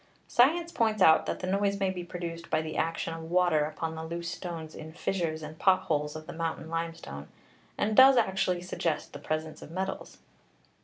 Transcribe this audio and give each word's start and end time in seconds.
Science 0.27 0.71
points 0.71 0.99
out 0.99 1.27
that 1.27 1.41
the 1.41 1.45
noise 1.45 1.79
may 1.79 1.91
be 1.91 2.03
produced 2.03 2.49
by 2.49 2.59
the 2.59 2.75
action 2.75 3.13
of 3.13 3.29
water 3.29 3.65
upon 3.65 3.93
the 3.93 4.03
loose 4.03 4.31
stones 4.31 4.73
in 4.73 4.91
fissures 4.91 5.43
and 5.43 5.59
pot 5.59 5.81
holes 5.81 6.15
of 6.15 6.25
the 6.25 6.33
mountain 6.33 6.69
limestone, 6.71 7.27
and 7.77 7.95
does 7.95 8.17
actually 8.17 8.63
suggest 8.63 9.13
the 9.13 9.19
presence 9.19 9.61
of 9.61 9.69
metals. 9.69 10.17